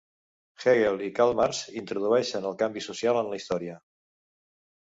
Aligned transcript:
Hegel 0.71 0.97
i 1.07 1.09
Karl 1.19 1.33
Marx 1.41 1.59
introdueixen 1.83 2.49
el 2.53 2.59
canvi 2.63 2.85
social 2.89 3.23
en 3.23 3.31
la 3.35 3.41
història. 3.43 3.79